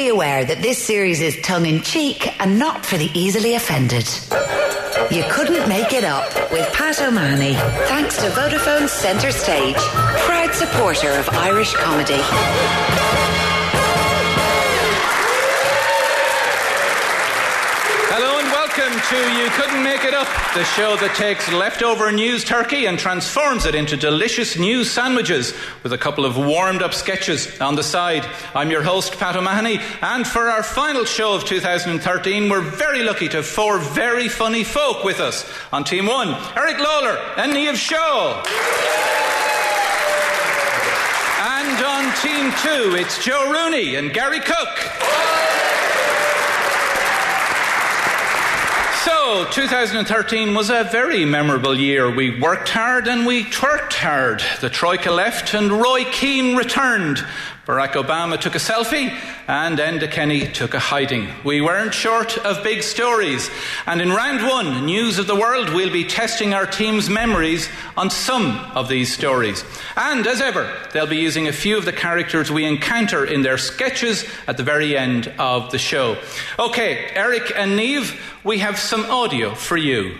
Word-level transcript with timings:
be 0.00 0.08
aware 0.08 0.46
that 0.46 0.62
this 0.62 0.78
series 0.78 1.20
is 1.20 1.38
tongue 1.42 1.66
in 1.66 1.82
cheek 1.82 2.40
and 2.40 2.58
not 2.58 2.86
for 2.86 2.96
the 2.96 3.10
easily 3.12 3.54
offended. 3.54 4.08
You 5.10 5.24
couldn't 5.28 5.68
make 5.68 5.92
it 5.92 6.04
up 6.04 6.32
with 6.50 6.66
Pat 6.72 7.02
O'Mahony, 7.02 7.52
thanks 7.86 8.16
to 8.16 8.30
Vodafone 8.30 8.88
Centre 8.88 9.30
Stage, 9.30 9.76
proud 9.76 10.54
supporter 10.54 11.10
of 11.10 11.28
Irish 11.28 11.74
comedy. 11.74 13.49
To 19.08 19.16
You 19.16 19.48
Couldn't 19.50 19.82
Make 19.82 20.04
It 20.04 20.12
Up, 20.12 20.26
the 20.52 20.64
show 20.64 20.94
that 20.96 21.14
takes 21.16 21.50
leftover 21.52 22.12
news 22.12 22.44
turkey 22.44 22.86
and 22.86 22.98
transforms 22.98 23.64
it 23.64 23.74
into 23.74 23.96
delicious 23.96 24.58
news 24.58 24.90
sandwiches 24.90 25.54
with 25.82 25.92
a 25.92 25.98
couple 25.98 26.26
of 26.26 26.36
warmed 26.36 26.82
up 26.82 26.92
sketches 26.92 27.60
on 27.60 27.76
the 27.76 27.82
side. 27.82 28.26
I'm 28.54 28.70
your 28.70 28.82
host, 28.82 29.18
Pat 29.18 29.36
O'Mahony, 29.36 29.80
and 30.02 30.26
for 30.26 30.50
our 30.50 30.62
final 30.62 31.04
show 31.04 31.34
of 31.34 31.44
2013, 31.44 32.48
we're 32.50 32.60
very 32.60 33.02
lucky 33.02 33.28
to 33.28 33.38
have 33.38 33.46
four 33.46 33.78
very 33.78 34.28
funny 34.28 34.64
folk 34.64 35.02
with 35.02 35.18
us. 35.18 35.50
On 35.72 35.82
Team 35.82 36.06
1, 36.06 36.56
Eric 36.56 36.78
Lawler 36.78 37.16
and 37.38 37.52
Niamh 37.52 37.76
Shaw. 37.76 38.42
And 41.40 41.84
on 41.84 42.04
Team 42.20 42.52
2, 42.92 42.96
it's 42.96 43.24
Joe 43.24 43.50
Rooney 43.50 43.94
and 43.96 44.12
Gary 44.12 44.40
Cook. 44.40 45.39
So, 49.30 49.44
2013 49.44 50.54
was 50.54 50.70
a 50.70 50.82
very 50.90 51.24
memorable 51.24 51.78
year. 51.78 52.10
We 52.10 52.40
worked 52.40 52.68
hard 52.68 53.06
and 53.06 53.24
we 53.24 53.44
twerked 53.44 53.92
hard. 53.92 54.42
The 54.60 54.68
Troika 54.68 55.12
left 55.12 55.54
and 55.54 55.70
Roy 55.70 56.02
Keane 56.06 56.56
returned. 56.56 57.24
Barack 57.66 57.92
Obama 57.92 58.40
took 58.40 58.54
a 58.54 58.58
selfie 58.58 59.10
and 59.46 59.78
Enda 59.78 60.10
Kenny 60.10 60.46
took 60.50 60.72
a 60.72 60.78
hiding. 60.78 61.28
We 61.44 61.60
weren't 61.60 61.92
short 61.92 62.38
of 62.38 62.64
big 62.64 62.82
stories. 62.82 63.50
And 63.86 64.00
in 64.00 64.10
round 64.10 64.48
one, 64.48 64.86
News 64.86 65.18
of 65.18 65.26
the 65.26 65.36
World, 65.36 65.68
we'll 65.68 65.92
be 65.92 66.04
testing 66.04 66.54
our 66.54 66.64
team's 66.64 67.10
memories 67.10 67.68
on 67.98 68.08
some 68.08 68.58
of 68.74 68.88
these 68.88 69.12
stories. 69.12 69.62
And 69.94 70.26
as 70.26 70.40
ever, 70.40 70.74
they'll 70.92 71.06
be 71.06 71.18
using 71.18 71.48
a 71.48 71.52
few 71.52 71.76
of 71.76 71.84
the 71.84 71.92
characters 71.92 72.50
we 72.50 72.64
encounter 72.64 73.26
in 73.26 73.42
their 73.42 73.58
sketches 73.58 74.24
at 74.46 74.56
the 74.56 74.62
very 74.62 74.96
end 74.96 75.28
of 75.38 75.70
the 75.70 75.78
show. 75.78 76.16
Okay, 76.58 77.10
Eric 77.14 77.52
and 77.54 77.78
Niamh, 77.78 78.18
we 78.42 78.58
have 78.60 78.78
some 78.78 79.04
audio 79.04 79.54
for 79.54 79.76
you. 79.76 80.16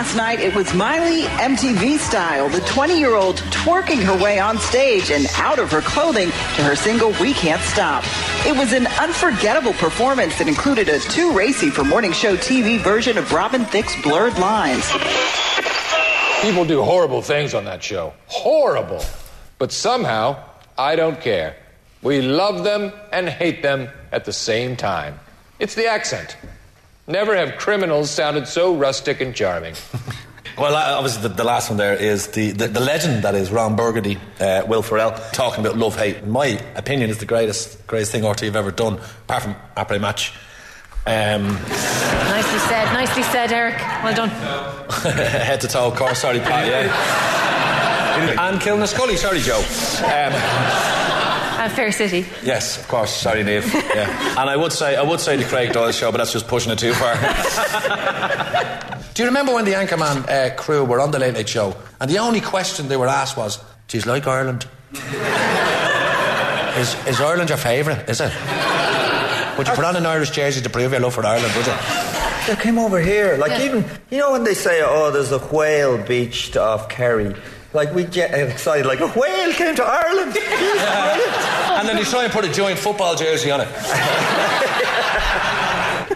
Last 0.00 0.16
night 0.16 0.40
it 0.40 0.54
was 0.54 0.72
Miley 0.72 1.24
MTV 1.24 1.98
style, 1.98 2.48
the 2.48 2.62
20 2.62 2.98
year 2.98 3.16
old 3.16 3.36
twerking 3.50 4.02
her 4.02 4.16
way 4.16 4.38
on 4.38 4.56
stage 4.56 5.10
and 5.10 5.26
out 5.34 5.58
of 5.58 5.70
her 5.70 5.82
clothing 5.82 6.28
to 6.28 6.62
her 6.62 6.74
single 6.74 7.12
We 7.20 7.34
Can't 7.34 7.60
Stop. 7.60 8.02
It 8.46 8.56
was 8.56 8.72
an 8.72 8.86
unforgettable 8.98 9.74
performance 9.74 10.38
that 10.38 10.48
included 10.48 10.88
a 10.88 11.00
too 11.00 11.32
racy 11.32 11.68
for 11.68 11.84
morning 11.84 12.12
show 12.12 12.34
TV 12.34 12.78
version 12.78 13.18
of 13.18 13.30
Robin 13.30 13.66
Thicke's 13.66 13.94
Blurred 14.00 14.38
Lines. 14.38 14.90
People 16.40 16.64
do 16.64 16.82
horrible 16.82 17.20
things 17.20 17.52
on 17.52 17.66
that 17.66 17.82
show. 17.82 18.14
Horrible. 18.26 19.04
But 19.58 19.70
somehow, 19.70 20.42
I 20.78 20.96
don't 20.96 21.20
care. 21.20 21.56
We 22.00 22.22
love 22.22 22.64
them 22.64 22.94
and 23.12 23.28
hate 23.28 23.62
them 23.62 23.90
at 24.12 24.24
the 24.24 24.32
same 24.32 24.76
time. 24.76 25.20
It's 25.58 25.74
the 25.74 25.88
accent. 25.88 26.38
Never 27.10 27.34
have 27.34 27.58
criminals 27.58 28.08
sounded 28.08 28.46
so 28.46 28.74
rustic 28.74 29.20
and 29.20 29.34
charming. 29.34 29.74
Well, 30.58 30.74
uh, 30.74 30.98
obviously, 30.98 31.22
the, 31.22 31.28
the 31.30 31.44
last 31.44 31.70
one 31.70 31.78
there 31.78 31.94
is 31.94 32.26
the, 32.28 32.50
the, 32.50 32.68
the 32.68 32.80
legend 32.80 33.22
that 33.22 33.34
is 33.34 33.50
Ron 33.50 33.76
Burgundy, 33.76 34.18
uh, 34.40 34.62
Will 34.66 34.82
Ferrell, 34.82 35.12
talking 35.32 35.64
about 35.64 35.78
love 35.78 35.96
hate. 35.96 36.18
In 36.18 36.30
my 36.30 36.60
opinion, 36.74 37.08
is 37.08 37.16
the 37.16 37.24
greatest 37.24 37.86
greatest 37.86 38.12
thing 38.12 38.24
RTÉ 38.24 38.44
have 38.46 38.56
ever 38.56 38.70
done, 38.70 38.98
apart 39.24 39.44
from 39.44 39.54
après 39.74 39.98
match. 39.98 40.34
Um, 41.06 41.44
Nicely 41.54 42.58
said, 42.58 42.92
nicely 42.92 43.22
said, 43.22 43.52
Eric. 43.52 43.78
Well 44.04 44.14
done. 44.14 44.28
head 45.48 45.62
to 45.62 45.68
toe, 45.68 45.86
of 45.86 45.96
course. 45.96 46.18
Sorry, 46.18 46.40
Pat. 46.40 46.66
Yeah. 46.66 48.46
and 48.50 48.60
Killinaskully. 48.60 49.16
Sorry, 49.16 49.40
Joe. 49.40 49.62
Um, 50.04 51.19
And 51.60 51.70
Fair 51.72 51.92
City. 51.92 52.24
yes, 52.42 52.78
of 52.78 52.88
course. 52.88 53.14
Sorry, 53.14 53.42
Niamh. 53.44 53.72
Yeah. 53.94 54.40
And 54.40 54.50
I 54.50 54.56
would 54.56 54.72
say 54.72 54.96
I 54.96 55.02
would 55.02 55.20
say 55.20 55.36
the 55.36 55.44
Craig 55.44 55.72
Doyle 55.72 55.92
show, 55.92 56.10
but 56.10 56.18
that's 56.18 56.32
just 56.32 56.48
pushing 56.48 56.72
it 56.72 56.78
too 56.78 56.92
far. 56.94 57.14
Do 59.14 59.22
you 59.22 59.28
remember 59.28 59.52
when 59.54 59.64
the 59.66 59.72
Anchorman 59.72 60.28
uh, 60.28 60.54
crew 60.56 60.84
were 60.84 61.00
on 61.00 61.10
the 61.10 61.18
Late 61.18 61.34
Late 61.34 61.48
Show, 61.48 61.76
and 62.00 62.10
the 62.10 62.18
only 62.18 62.40
question 62.40 62.88
they 62.88 62.96
were 62.96 63.08
asked 63.08 63.36
was, 63.36 63.58
"Do 63.88 63.98
you 63.98 64.04
like 64.04 64.26
Ireland? 64.26 64.66
is, 66.76 66.94
is 67.06 67.20
Ireland 67.20 67.48
your 67.50 67.58
favourite? 67.58 68.08
Is 68.08 68.20
it? 68.20 68.32
Would 69.58 69.68
you 69.68 69.74
put 69.74 69.84
on 69.84 69.96
an 69.96 70.06
Irish 70.06 70.30
jersey 70.30 70.60
to 70.62 70.70
prove 70.70 70.92
your 70.92 71.00
love 71.00 71.14
for 71.14 71.24
Ireland? 71.26 71.52
Would 71.56 71.66
you?" 71.66 71.74
They 72.46 72.56
came 72.56 72.78
over 72.78 72.98
here. 73.00 73.36
Like, 73.36 73.50
Yeah. 73.52 73.64
even, 73.66 73.84
you 74.10 74.18
know, 74.18 74.32
when 74.32 74.44
they 74.44 74.54
say, 74.54 74.80
oh, 74.82 75.10
there's 75.10 75.30
a 75.30 75.38
whale 75.38 75.98
beached 75.98 76.56
off 76.56 76.88
Kerry, 76.88 77.34
like, 77.72 77.94
we 77.94 78.04
get 78.04 78.32
excited, 78.34 78.86
like, 78.86 79.00
a 79.00 79.08
whale 79.08 79.52
came 79.52 79.74
to 79.76 79.84
Ireland. 79.84 80.36
And 81.80 81.88
then 81.88 81.96
they 81.96 82.02
try 82.04 82.24
and 82.24 82.32
put 82.32 82.44
a 82.44 82.52
giant 82.52 82.78
football 82.78 83.14
jersey 83.16 83.50
on 83.50 83.60
it. 83.62 83.68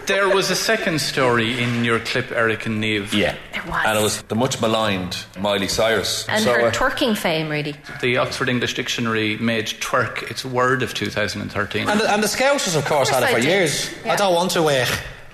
There 0.05 0.29
was 0.29 0.51
a 0.51 0.55
second 0.55 1.01
story 1.01 1.63
in 1.63 1.83
your 1.83 1.99
clip, 1.99 2.31
Eric 2.31 2.67
and 2.67 2.83
Niamh. 2.83 3.11
Yeah. 3.11 3.35
There 3.53 3.63
was. 3.65 3.83
And 3.87 3.97
it 3.97 4.01
was 4.03 4.21
the 4.23 4.35
much 4.35 4.61
maligned 4.61 5.17
Miley 5.39 5.67
Cyrus. 5.67 6.27
And 6.29 6.43
So, 6.43 6.53
her 6.53 6.67
uh, 6.67 6.71
twerking 6.71 7.17
fame, 7.17 7.49
really. 7.49 7.73
The 8.01 8.17
Oxford 8.17 8.47
English 8.47 8.75
Dictionary 8.75 9.35
made 9.37 9.65
twerk 9.65 10.29
its 10.29 10.45
word 10.45 10.83
of 10.83 10.93
2013. 10.93 11.89
And 11.89 11.99
the, 11.99 12.13
and 12.13 12.21
the 12.21 12.27
Scousers, 12.27 12.75
of 12.77 12.85
course, 12.85 13.09
Of 13.09 13.15
course 13.15 13.23
had 13.23 13.23
it 13.23 13.33
for 13.33 13.41
did. 13.41 13.49
years. 13.49 13.89
Yeah. 14.05 14.13
I 14.13 14.15
don't 14.15 14.35
want 14.35 14.51
to 14.51 14.61
wear. 14.61 14.85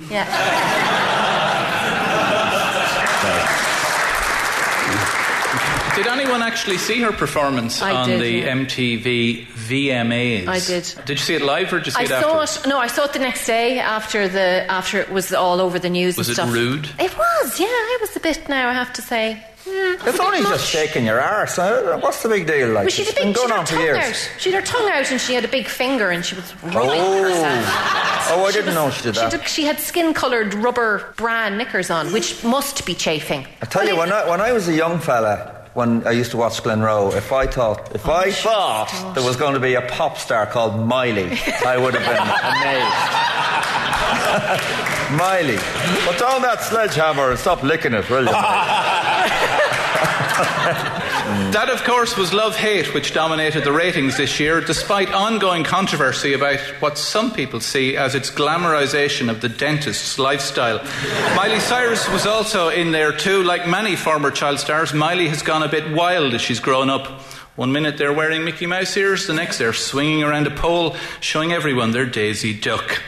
Yeah. 0.09 1.07
Did 6.31 6.35
anyone 6.35 6.47
actually 6.53 6.77
see 6.77 7.01
her 7.01 7.11
performance 7.11 7.81
I 7.81 7.93
on 7.93 8.07
did, 8.07 8.21
the 8.21 8.29
yeah. 8.31 8.53
MTV 8.55 9.45
VMAs? 9.47 10.47
I 10.47 10.59
did. 10.59 11.05
Did 11.05 11.19
you 11.19 11.25
see 11.25 11.35
it 11.35 11.41
live 11.41 11.73
or 11.73 11.77
did 11.79 11.87
you 11.87 11.91
see 11.91 11.99
I 11.99 12.03
it 12.03 12.07
saw 12.07 12.15
afterwards? 12.19 12.57
it. 12.65 12.67
No, 12.69 12.79
I 12.79 12.87
saw 12.87 13.03
it 13.03 13.11
the 13.13 13.19
next 13.19 13.45
day 13.45 13.79
after 13.79 14.29
the 14.29 14.65
after 14.71 14.99
it 15.01 15.11
was 15.11 15.33
all 15.33 15.59
over 15.59 15.77
the 15.77 15.89
news. 15.89 16.15
Was 16.17 16.29
and 16.29 16.37
it 16.37 16.41
stuff. 16.41 16.53
rude? 16.53 16.85
It 16.99 17.17
was. 17.17 17.59
Yeah, 17.59 17.67
it 17.69 18.01
was 18.01 18.15
a 18.15 18.19
bit. 18.21 18.47
Now 18.47 18.69
I 18.69 18.73
have 18.73 18.93
to 18.93 19.01
say. 19.01 19.43
mm, 19.65 20.07
It's 20.07 20.19
only 20.21 20.41
much. 20.41 20.51
just 20.53 20.67
shaking 20.69 21.05
your 21.05 21.19
arse. 21.19 21.57
What's 21.57 22.23
the 22.23 22.29
big 22.29 22.47
deal? 22.47 22.69
Like, 22.69 22.85
But 22.85 22.93
she 22.93 23.03
had 23.03 23.09
it's 23.09 23.17
a 23.19 23.21
been 23.23 23.33
big. 23.33 23.35
She 23.35 23.47
going 23.47 23.49
had 23.49 23.59
on 23.59 23.65
her 23.65 23.65
for 23.67 23.73
tongue 23.75 23.83
years. 23.83 23.97
out. 23.97 24.41
She 24.41 24.51
had 24.51 24.59
her 24.63 24.65
tongue 24.71 24.89
out, 24.89 25.11
and 25.11 25.19
she 25.21 25.33
had 25.33 25.43
a 25.45 25.49
big 25.49 25.67
finger, 25.67 26.09
and 26.11 26.25
she 26.25 26.35
was 26.35 26.55
rubbing 26.63 27.01
Oh. 27.01 27.23
herself. 27.23 28.31
Oh, 28.33 28.45
I 28.45 28.51
She 28.51 28.53
didn't 28.57 28.65
was- 28.67 28.75
know 28.75 28.89
she 28.91 29.03
did 29.03 29.15
that. 29.15 29.41
She, 29.49 29.61
she 29.61 29.63
had 29.65 29.79
skin-coloured 29.79 30.53
rubber 30.53 31.13
bra 31.17 31.49
knickers 31.49 31.89
on, 31.89 32.13
which 32.13 32.41
must 32.45 32.85
be 32.85 32.93
chafing. 32.95 33.45
I 33.61 33.65
tell 33.65 33.85
you, 33.85 33.97
when 33.97 34.11
I, 34.13 34.29
when 34.29 34.39
I 34.39 34.53
was 34.53 34.69
a 34.69 34.73
young 34.73 34.99
fella, 34.99 35.57
when 35.73 36.05
I 36.05 36.11
used 36.11 36.31
to 36.31 36.37
watch 36.37 36.61
Glenroe, 36.61 37.15
if 37.15 37.31
I 37.31 37.47
thought 37.47 37.95
if 37.95 38.05
I 38.07 38.25
oh, 38.27 38.31
thought 38.31 39.13
there 39.15 39.23
was 39.23 39.37
going 39.37 39.53
to 39.53 39.59
be 39.59 39.75
a 39.75 39.81
pop 39.81 40.17
star 40.17 40.45
called 40.45 40.85
Miley, 40.85 41.31
I 41.65 41.77
would 41.77 41.93
have 41.95 42.05
been 42.05 42.17
amazed. 42.51 43.31
Miley, 45.17 45.57
put 46.05 46.19
down 46.19 46.41
that 46.41 46.61
sledgehammer 46.61 47.31
and 47.31 47.39
stop 47.39 47.63
licking 47.63 47.93
it, 47.93 48.09
will 48.09 48.25
you? 48.25 48.31
That, 51.51 51.69
of 51.69 51.83
course, 51.83 52.17
was 52.17 52.33
Love 52.33 52.55
Hate, 52.55 52.93
which 52.93 53.13
dominated 53.13 53.63
the 53.63 53.71
ratings 53.71 54.17
this 54.17 54.39
year, 54.39 54.61
despite 54.61 55.13
ongoing 55.13 55.63
controversy 55.63 56.33
about 56.33 56.59
what 56.79 56.97
some 56.97 57.31
people 57.31 57.59
see 57.59 57.95
as 57.95 58.15
its 58.15 58.31
glamorization 58.31 59.29
of 59.29 59.41
the 59.41 59.49
dentist's 59.49 60.17
lifestyle. 60.17 60.83
Miley 61.35 61.59
Cyrus 61.59 62.07
was 62.09 62.25
also 62.25 62.69
in 62.69 62.91
there 62.91 63.11
too. 63.11 63.43
Like 63.43 63.67
many 63.67 63.95
former 63.95 64.31
child 64.31 64.59
stars, 64.59 64.93
Miley 64.93 65.27
has 65.27 65.41
gone 65.41 65.63
a 65.63 65.69
bit 65.69 65.93
wild 65.93 66.33
as 66.33 66.41
she's 66.41 66.59
grown 66.59 66.89
up. 66.89 67.07
One 67.55 67.71
minute 67.71 67.97
they're 67.97 68.13
wearing 68.13 68.43
Mickey 68.45 68.65
Mouse 68.65 68.95
ears, 68.97 69.27
the 69.27 69.33
next 69.33 69.57
they're 69.57 69.73
swinging 69.73 70.23
around 70.23 70.47
a 70.47 70.51
pole, 70.51 70.95
showing 71.19 71.51
everyone 71.51 71.91
their 71.91 72.05
Daisy 72.05 72.53
Duck. 72.53 73.01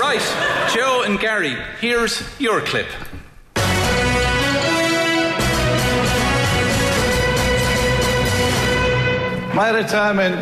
Right, 0.00 0.22
Joe 0.72 1.02
and 1.04 1.18
Gary, 1.18 1.56
here's 1.80 2.22
your 2.40 2.60
clip. 2.60 2.86
My 9.54 9.70
retirement 9.70 10.36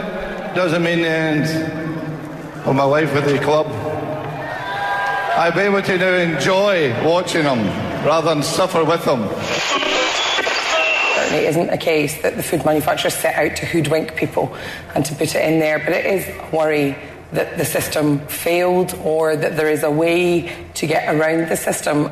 doesn't 0.54 0.82
mean 0.82 1.00
the 1.02 1.08
end 1.08 2.64
of 2.66 2.74
my 2.76 2.84
life 2.84 3.12
with 3.12 3.24
the 3.26 3.38
club. 3.40 3.66
I'll 5.36 5.52
be 5.52 5.60
able 5.60 5.82
to 5.82 5.98
now 5.98 6.14
enjoy 6.14 6.92
watching 7.04 7.44
them 7.44 7.58
rather 8.06 8.28
than 8.34 8.42
suffer 8.42 8.84
with 8.84 9.04
them. 9.04 9.22
It 11.32 11.44
isn't 11.44 11.70
a 11.70 11.78
case 11.78 12.20
that 12.22 12.36
the 12.36 12.42
food 12.42 12.64
manufacturers 12.64 13.14
set 13.14 13.34
out 13.36 13.56
to 13.58 13.66
hoodwink 13.66 14.16
people 14.16 14.54
and 14.94 15.04
to 15.06 15.14
put 15.14 15.34
it 15.34 15.44
in 15.44 15.58
there, 15.60 15.78
but 15.78 15.90
it 15.90 16.06
is 16.06 16.26
a 16.28 16.56
worry 16.56 16.96
that 17.32 17.56
the 17.58 17.64
system 17.64 18.18
failed 18.26 18.94
or 19.04 19.36
that 19.36 19.56
there 19.56 19.70
is 19.70 19.82
a 19.84 19.90
way 19.90 20.52
to 20.74 20.86
get 20.86 21.12
around 21.14 21.48
the 21.48 21.56
system. 21.56 22.10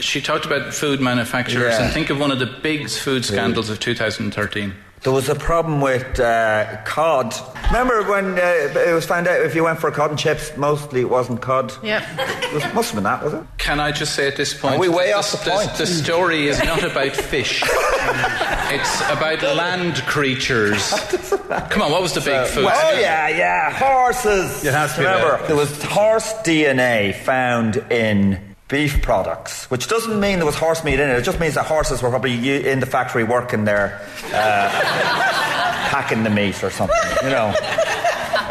She 0.00 0.20
talked 0.20 0.44
about 0.46 0.72
food 0.74 1.00
manufacturers 1.00 1.74
Yeah. 1.74 1.84
and 1.84 1.92
think 1.92 2.10
of 2.10 2.18
one 2.20 2.30
of 2.30 2.38
the 2.38 2.46
big 2.46 2.88
food 2.88 3.24
scandals 3.24 3.68
of 3.70 3.78
2013. 3.80 4.74
There 5.02 5.14
was 5.14 5.30
a 5.30 5.34
problem 5.34 5.80
with 5.80 6.20
uh, 6.20 6.82
cod. 6.84 7.34
Remember 7.68 8.02
when 8.02 8.38
uh, 8.38 8.42
it 8.86 8.92
was 8.92 9.06
found 9.06 9.26
out 9.26 9.40
if 9.40 9.54
you 9.54 9.64
went 9.64 9.78
for 9.78 9.90
cod 9.90 10.10
and 10.10 10.18
chips, 10.18 10.54
mostly 10.58 11.00
it 11.00 11.08
wasn't 11.08 11.40
cod? 11.40 11.72
Yeah. 11.82 12.04
It 12.18 12.52
was, 12.52 12.74
must 12.74 12.90
have 12.90 12.96
been 12.96 13.04
that, 13.04 13.24
was 13.24 13.32
it? 13.32 13.42
Can 13.56 13.80
I 13.80 13.92
just 13.92 14.14
say 14.14 14.28
at 14.28 14.36
this 14.36 14.52
point, 14.52 14.74
Are 14.74 14.78
we 14.78 14.90
way 14.90 15.06
that 15.06 15.16
off 15.16 15.30
the 15.32 15.50
point? 15.50 15.72
The 15.78 15.86
story 15.86 16.48
is 16.48 16.62
not 16.64 16.84
about 16.84 17.12
fish. 17.12 17.62
it's 17.66 19.00
about 19.10 19.42
land 19.56 20.02
creatures. 20.02 20.90
Come 21.70 21.80
on, 21.80 21.92
what 21.92 22.02
was 22.02 22.12
the 22.12 22.20
big 22.20 22.46
food? 22.48 22.66
Oh 22.66 22.98
yeah, 23.00 23.28
yeah, 23.28 23.70
horses. 23.70 24.62
It 24.64 24.74
has 24.74 24.92
to 24.96 25.00
be 25.00 25.06
Remember, 25.06 25.38
there. 25.38 25.46
there 25.46 25.56
was 25.56 25.82
horse 25.84 26.30
DNA 26.44 27.14
found 27.14 27.76
in 27.90 28.49
beef 28.70 29.02
products, 29.02 29.68
which 29.70 29.88
doesn't 29.88 30.18
mean 30.18 30.38
there 30.38 30.46
was 30.46 30.54
horse 30.54 30.82
meat 30.84 31.00
in 31.00 31.10
it. 31.10 31.18
It 31.18 31.24
just 31.24 31.40
means 31.40 31.54
that 31.54 31.66
horses 31.66 32.02
were 32.02 32.08
probably 32.08 32.66
in 32.66 32.80
the 32.80 32.86
factory 32.86 33.24
working 33.24 33.64
there, 33.64 34.00
uh, 34.26 34.70
packing 35.90 36.22
the 36.22 36.30
meat 36.30 36.62
or 36.62 36.70
something. 36.70 36.96
You 37.22 37.30
know. 37.30 37.54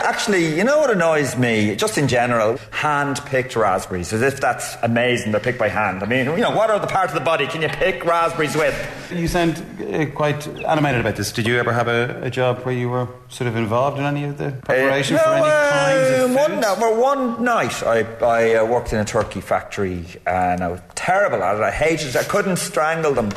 Actually, 0.10 0.58
you 0.58 0.64
know 0.64 0.80
what 0.80 0.90
annoys 0.90 1.38
me, 1.38 1.76
just 1.76 1.96
in 2.00 2.08
general, 2.08 2.58
hand-picked 2.72 3.56
raspberries, 3.56 4.12
as 4.12 4.24
if 4.24 4.42
that's 4.42 4.76
amazing. 4.82 5.32
They're 5.32 5.40
picked 5.40 5.60
by 5.60 5.70
hand. 5.70 6.02
I 6.02 6.08
mean, 6.08 6.26
you 6.26 6.38
know, 6.38 6.50
what 6.50 6.72
are 6.72 6.80
the 6.80 6.88
parts 6.88 7.14
of 7.14 7.20
the 7.20 7.24
body 7.24 7.46
can 7.46 7.62
you 7.62 7.68
pick 7.70 8.04
raspberries 8.04 8.56
with? 8.56 8.76
You 9.12 9.28
sound 9.28 9.64
uh, 9.80 10.08
quite 10.08 10.48
animated 10.66 11.02
about 11.02 11.16
this. 11.16 11.32
Did 11.32 11.46
you 11.46 11.60
ever 11.60 11.72
have 11.72 11.88
a, 11.88 12.22
a 12.24 12.32
job 12.32 12.66
where 12.66 12.74
you 12.74 12.90
were 12.90 13.08
sort 13.28 13.48
of 13.50 13.56
involved 13.56 14.00
in 14.00 14.04
any 14.04 14.24
of 14.24 14.40
the 14.40 14.50
preparation 14.64 15.16
Uh, 15.16 15.20
for 15.20 15.30
any 15.30 15.42
no, 15.42 15.70
kinds 15.70 16.24
of 16.24 16.32
uh, 16.32 16.40
one, 16.40 16.60
no, 16.60 16.76
well, 16.80 17.00
one 17.00 17.44
night 17.44 17.84
I, 17.84 18.00
I 18.26 18.56
uh, 18.56 18.66
worked 18.66 18.92
in 18.92 19.00
a 19.00 19.06
turkey 19.06 19.42
factory 19.42 20.06
and 20.26 20.64
I 20.64 20.70
was 20.70 20.82
terrible 20.96 21.44
at 21.44 21.56
it. 21.56 21.62
I 21.62 21.70
hated 21.70 22.10
it. 22.10 22.16
I 22.16 22.24
couldn't 22.24 22.58
strangle 22.58 23.14
them. 23.14 23.30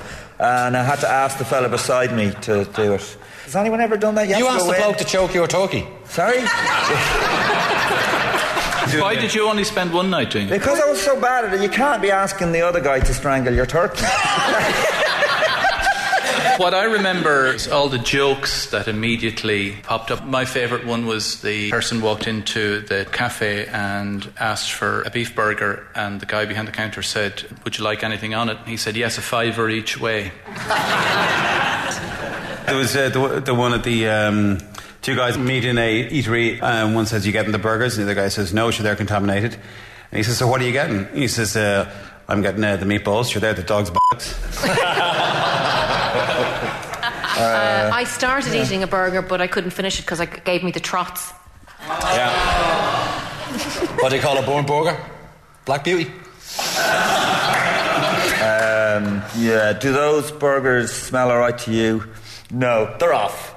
And 0.42 0.76
I 0.76 0.82
had 0.82 0.98
to 1.00 1.08
ask 1.08 1.38
the 1.38 1.44
fella 1.44 1.68
beside 1.68 2.12
me 2.16 2.32
to 2.42 2.64
do 2.64 2.94
it. 2.94 3.16
Has 3.44 3.54
anyone 3.54 3.80
ever 3.80 3.96
done 3.96 4.16
that? 4.16 4.26
Yet? 4.26 4.40
You 4.40 4.48
asked 4.48 4.66
the 4.66 4.72
bloke 4.72 4.96
to 4.96 5.04
choke 5.04 5.34
your 5.34 5.46
turkey. 5.46 5.86
Sorry? 6.06 6.40
Why 9.00 9.14
did 9.14 9.32
you 9.32 9.48
only 9.48 9.62
spend 9.62 9.92
one 9.92 10.10
night 10.10 10.32
doing 10.32 10.48
it? 10.48 10.50
Because 10.50 10.80
I 10.80 10.90
was 10.90 11.00
so 11.00 11.20
bad 11.20 11.44
at 11.44 11.54
it, 11.54 11.62
you 11.62 11.68
can't 11.68 12.02
be 12.02 12.10
asking 12.10 12.50
the 12.50 12.60
other 12.60 12.80
guy 12.80 12.98
to 12.98 13.14
strangle 13.14 13.54
your 13.54 13.66
turkey. 13.66 14.02
What 16.58 16.74
I 16.74 16.84
remember 16.84 17.46
is 17.46 17.68
all 17.68 17.88
the 17.88 17.98
jokes 17.98 18.70
that 18.70 18.86
immediately 18.86 19.72
popped 19.82 20.10
up. 20.10 20.24
My 20.24 20.44
favourite 20.44 20.86
one 20.86 21.06
was 21.06 21.40
the 21.40 21.70
person 21.70 22.00
walked 22.00 22.26
into 22.26 22.80
the 22.80 23.06
cafe 23.10 23.66
and 23.66 24.30
asked 24.38 24.72
for 24.72 25.02
a 25.02 25.10
beef 25.10 25.34
burger, 25.34 25.86
and 25.94 26.20
the 26.20 26.26
guy 26.26 26.44
behind 26.44 26.68
the 26.68 26.72
counter 26.72 27.02
said, 27.02 27.44
Would 27.64 27.78
you 27.78 27.84
like 27.84 28.04
anything 28.04 28.34
on 28.34 28.48
it? 28.48 28.58
He 28.66 28.76
said, 28.76 28.96
Yes, 28.96 29.18
a 29.18 29.22
fiver 29.22 29.70
each 29.70 29.98
way. 29.98 30.32
There 32.66 32.76
was 32.76 32.94
uh, 32.94 33.08
the, 33.08 33.42
the 33.44 33.54
one 33.54 33.72
at 33.72 33.84
the. 33.84 34.08
Um, 34.08 34.58
two 35.02 35.16
guys 35.16 35.36
meet 35.36 35.64
in 35.64 35.78
a 35.78 36.08
eatery, 36.08 36.62
and 36.62 36.94
one 36.94 37.06
says, 37.06 37.26
You 37.26 37.32
getting 37.32 37.52
the 37.52 37.58
burgers? 37.58 37.98
And 37.98 38.06
the 38.06 38.12
other 38.12 38.20
guy 38.20 38.28
says, 38.28 38.54
No, 38.54 38.70
sure, 38.70 38.84
they're 38.84 38.96
contaminated. 38.96 39.54
And 39.54 40.16
he 40.18 40.22
says, 40.22 40.38
So 40.38 40.46
what 40.46 40.60
are 40.60 40.64
you 40.64 40.72
getting? 40.72 41.06
He 41.14 41.28
says, 41.28 41.56
uh, 41.56 41.92
I'm 42.28 42.40
getting 42.42 42.62
uh, 42.62 42.76
the 42.76 42.86
meatballs. 42.86 43.30
Sure, 43.30 43.40
they're 43.40 43.54
the 43.54 43.62
dog's 43.62 43.90
box. 43.90 44.38
Uh, 47.36 47.90
I 47.92 48.04
started 48.04 48.54
eating 48.54 48.82
a 48.82 48.86
burger, 48.86 49.22
but 49.22 49.40
I 49.40 49.46
couldn't 49.46 49.70
finish 49.70 49.98
it 49.98 50.02
because 50.02 50.20
it 50.20 50.44
gave 50.44 50.62
me 50.62 50.70
the 50.70 50.80
trots. 50.80 51.32
Yeah. 51.80 52.30
what 54.00 54.10
do 54.10 54.16
you 54.16 54.22
call 54.22 54.38
a 54.38 54.42
born 54.42 54.66
burger? 54.66 54.96
Black 55.64 55.84
Beauty. 55.84 56.10
Um, 58.42 59.22
yeah, 59.38 59.72
do 59.80 59.92
those 59.92 60.30
burgers 60.32 60.92
smell 60.92 61.30
alright 61.30 61.56
to 61.58 61.72
you? 61.72 62.04
No, 62.50 62.94
they're 62.98 63.14
off. 63.14 63.50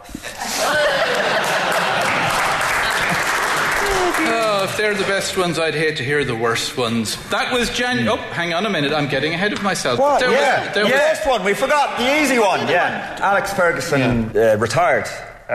Oh, 4.28 4.65
if 4.76 4.82
they're 4.82 4.94
the 4.94 5.04
best 5.06 5.38
ones, 5.38 5.58
I'd 5.58 5.74
hate 5.74 5.96
to 5.98 6.04
hear 6.04 6.26
the 6.26 6.36
worst 6.36 6.76
ones. 6.78 7.16
That 7.30 7.54
was 7.54 7.70
Jan. 7.70 8.06
Oh, 8.10 8.18
hang 8.18 8.54
on 8.54 8.66
a 8.66 8.70
minute. 8.70 8.92
I'm 8.92 9.08
getting 9.08 9.34
ahead 9.34 9.54
of 9.54 9.64
myself. 9.64 9.98
What? 10.00 10.20
There 10.20 10.30
yeah, 10.32 10.66
was, 10.66 10.76
there 10.76 10.84
the 10.84 10.90
was- 10.90 11.00
best 11.00 11.28
one. 11.30 11.44
We 11.46 11.54
forgot 11.54 11.98
the 11.98 12.22
easy 12.22 12.40
one. 12.40 12.68
Yeah, 12.68 13.18
Alex 13.22 13.54
Ferguson 13.54 14.36
uh, 14.36 14.58
retired, 14.60 15.06
uh, 15.50 15.54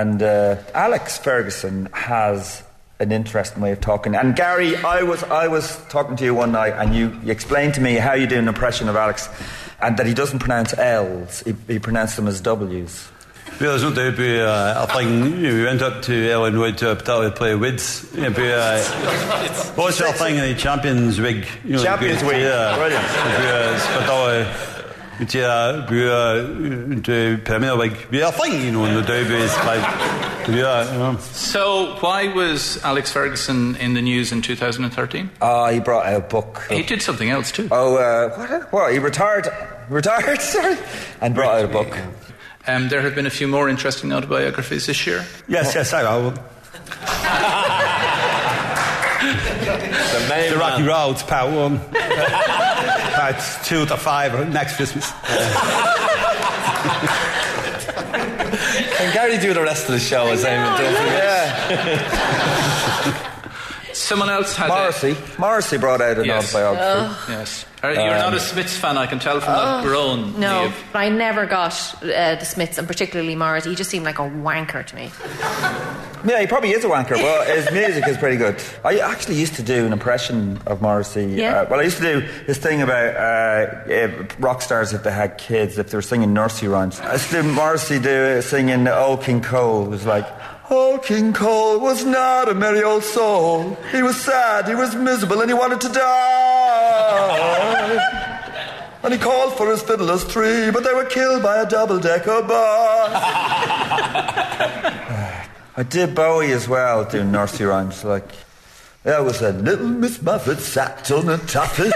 and 0.00 0.22
uh, 0.22 0.56
Alex 0.74 1.18
Ferguson 1.18 1.90
has 1.92 2.62
an 2.98 3.12
interesting 3.12 3.62
way 3.62 3.72
of 3.72 3.80
talking. 3.82 4.14
And 4.14 4.34
Gary, 4.34 4.74
I 4.76 5.02
was 5.02 5.22
I 5.24 5.48
was 5.48 5.76
talking 5.88 6.16
to 6.16 6.24
you 6.24 6.34
one 6.34 6.52
night, 6.52 6.72
and 6.72 6.94
you, 6.94 7.20
you 7.22 7.32
explained 7.32 7.74
to 7.74 7.82
me 7.82 7.96
how 7.96 8.14
you 8.14 8.26
do 8.26 8.38
an 8.38 8.48
impression 8.48 8.88
of 8.88 8.96
Alex, 8.96 9.28
and 9.82 9.98
that 9.98 10.06
he 10.06 10.14
doesn't 10.14 10.38
pronounce 10.38 10.72
L's; 10.78 11.42
he, 11.42 11.54
he 11.68 11.78
pronounced 11.78 12.16
them 12.16 12.26
as 12.26 12.40
W's. 12.40 13.06
Ja, 13.62 13.78
sånt 13.78 13.96
där 13.96 14.12
på 14.12 14.22
uh, 14.22 14.84
I 14.84 14.86
think 14.86 15.42
we 15.42 15.64
went 15.64 15.82
up 15.82 16.02
to 16.02 16.12
Ellenwood 16.12 16.78
to 16.78 16.94
to 16.94 17.30
play 17.30 17.54
Wids. 17.54 18.04
Yeah, 18.16 18.30
but, 18.30 18.44
uh, 18.44 18.78
what's 19.76 19.98
that 19.98 20.16
thing 20.16 20.36
in 20.36 20.54
the 20.54 20.54
Champions 20.54 21.18
League? 21.18 21.46
You 21.64 21.76
know, 21.76 21.84
Champions 21.84 22.22
good- 22.22 22.32
League, 22.32 22.42
Yeah, 22.42 22.76
brilliant. 22.78 23.04
Uh, 23.04 23.78
spitale. 23.78 24.46
Ja, 25.28 25.72
uh, 25.72 27.02
the 27.04 27.38
Premier 27.44 27.74
League. 27.74 27.96
Yeah, 28.10 28.28
I 28.28 28.30
think 28.30 28.64
you 28.64 28.70
know 28.72 28.86
in 28.86 28.94
the 28.94 29.02
derby 29.02 29.34
is 29.34 29.54
like 29.66 29.84
yeah. 30.48 30.96
yeah. 30.96 31.18
So, 31.18 31.96
why 32.00 32.28
was 32.34 32.78
Alex 32.82 33.12
Ferguson 33.12 33.76
in 33.76 33.92
the 33.92 34.00
news 34.00 34.32
in 34.32 34.40
2013? 34.40 35.28
Ah, 35.42 35.68
he 35.68 35.80
brought 35.80 36.06
out 36.06 36.16
a 36.16 36.20
book. 36.20 36.62
He 36.70 36.82
did 36.82 37.02
something 37.02 37.28
else 37.28 37.52
too. 37.52 37.68
Oh, 37.70 37.96
uh, 37.96 38.30
what? 38.38 38.72
What? 38.72 38.92
He 38.92 38.98
retired? 38.98 39.48
Retired? 39.90 40.40
Sorry, 40.52 40.76
and 41.20 41.34
brought 41.34 41.58
out 41.58 41.64
a 41.64 41.68
book. 41.68 41.98
Um, 42.66 42.88
there 42.88 43.00
have 43.02 43.14
been 43.14 43.26
a 43.26 43.30
few 43.30 43.46
more 43.48 43.68
interesting 43.68 44.12
autobiographies 44.12 44.86
this 44.86 45.06
year. 45.06 45.24
Yes, 45.48 45.74
yes, 45.74 45.92
I 45.92 46.02
will. 46.16 46.30
The 49.20 50.26
main 50.28 50.50
The 50.52 50.58
Rocky. 50.58 50.82
Roads, 50.82 51.22
part 51.22 51.50
one. 51.52 51.78
part 53.14 53.36
two 53.64 53.86
to 53.86 53.96
five 53.96 54.50
next 54.52 54.76
Christmas. 54.76 55.10
Can 58.96 59.12
Gary 59.14 59.38
do 59.38 59.54
the 59.54 59.62
rest 59.62 59.86
of 59.86 59.92
the 59.92 60.00
show 60.00 60.26
as 60.28 60.44
Eamon 60.44 60.76
does? 60.76 60.94
Yeah. 60.94 63.16
Someone 64.00 64.30
else 64.30 64.56
had 64.56 64.68
Morrissey. 64.68 65.16
Morrissey 65.38 65.76
brought 65.78 66.00
out 66.00 66.18
an 66.18 66.24
Yes. 66.24 66.54
autobiography. 66.54 67.32
A, 67.32 67.36
yes. 67.36 67.66
You're 67.82 67.94
not 67.94 68.34
a 68.34 68.40
Smiths 68.40 68.76
fan, 68.76 68.98
I 68.98 69.06
can 69.06 69.18
tell 69.18 69.40
from 69.40 69.54
the 69.54 69.88
groan. 69.88 70.38
No, 70.38 70.68
Niamh. 70.68 70.72
I 70.94 71.08
never 71.08 71.46
got 71.46 71.72
uh, 72.02 72.34
the 72.36 72.44
Smiths, 72.44 72.76
and 72.78 72.86
particularly 72.86 73.34
Morrissey. 73.34 73.70
He 73.70 73.76
just 73.76 73.88
seemed 73.90 74.04
like 74.04 74.18
a 74.18 74.22
wanker 74.28 74.84
to 74.84 74.94
me. 74.94 75.10
Yeah, 76.26 76.40
he 76.40 76.46
probably 76.46 76.72
is 76.72 76.84
a 76.84 76.88
wanker, 76.88 77.16
but 77.20 77.46
his 77.56 77.70
music 77.72 78.06
is 78.06 78.18
pretty 78.18 78.36
good. 78.36 78.60
I 78.84 78.98
actually 78.98 79.36
used 79.36 79.54
to 79.54 79.62
do 79.62 79.86
an 79.86 79.92
impression 79.94 80.60
of 80.66 80.82
Morrissey. 80.82 81.24
Yeah. 81.26 81.60
Uh, 81.62 81.66
well, 81.70 81.80
I 81.80 81.84
used 81.84 81.96
to 81.98 82.20
do 82.20 82.28
this 82.46 82.58
thing 82.58 82.82
about 82.82 83.16
uh, 83.16 83.90
uh, 83.92 84.26
rock 84.38 84.60
stars 84.60 84.92
if 84.92 85.02
they 85.02 85.12
had 85.12 85.38
kids, 85.38 85.78
if 85.78 85.90
they 85.90 85.96
were 85.96 86.02
singing 86.02 86.34
nursery 86.34 86.68
rhymes. 86.68 87.00
I 87.00 87.12
used 87.12 87.30
to 87.30 87.42
do 87.42 87.48
Morrissey 87.52 87.98
do 87.98 88.42
singing 88.42 88.88
"Old 88.88 89.22
King 89.22 89.40
Cole." 89.42 89.84
It 89.86 89.88
was 89.90 90.04
like. 90.06 90.26
Old 90.70 91.02
King 91.02 91.32
Cole 91.32 91.80
was 91.80 92.04
not 92.04 92.48
a 92.48 92.54
merry 92.54 92.84
old 92.84 93.02
soul. 93.02 93.76
He 93.90 94.02
was 94.02 94.14
sad, 94.16 94.68
he 94.68 94.76
was 94.76 94.94
miserable, 94.94 95.40
and 95.40 95.50
he 95.50 95.54
wanted 95.54 95.80
to 95.80 95.88
die. 95.88 96.86
And 99.02 99.14
he 99.14 99.18
called 99.18 99.56
for 99.56 99.70
his 99.70 99.82
fiddlers 99.82 100.24
three, 100.24 100.70
but 100.70 100.84
they 100.84 100.92
were 100.92 101.06
killed 101.06 101.42
by 101.42 101.62
a 101.62 101.66
double-decker 101.66 102.42
bus. 102.42 103.12
I 105.74 105.82
did 105.88 106.14
Bowie 106.14 106.52
as 106.52 106.68
well, 106.68 107.06
doing 107.06 107.32
nursery 107.32 107.66
rhymes. 107.66 108.04
Like, 108.04 108.28
there 109.02 109.22
was 109.22 109.40
a 109.40 109.52
little 109.52 109.88
Miss 109.88 110.20
Muffet 110.20 110.58
sat 110.58 111.10
on 111.10 111.30
a 111.30 111.38
tuffet, 111.38 111.94